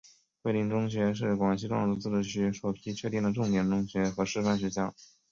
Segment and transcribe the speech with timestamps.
[0.41, 4.95] 桂林中学是广西壮族自治区首批确定的重点中学和示范学校。